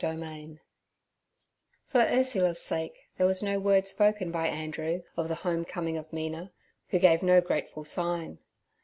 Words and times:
Chapter 0.03 0.17
14 0.19 0.59
FOR 1.85 1.99
Ursula's 1.99 2.59
sake, 2.59 2.95
there 3.19 3.27
was 3.27 3.43
no 3.43 3.59
word 3.59 3.87
spoken 3.87 4.31
by 4.31 4.47
Andrew 4.47 5.03
of 5.15 5.27
the 5.27 5.35
home 5.45 5.63
coming 5.63 5.95
of 5.95 6.11
Mina, 6.11 6.51
who 6.87 6.97
gave 6.97 7.21
no 7.21 7.39
grateful 7.39 7.85
sign. 7.85 8.39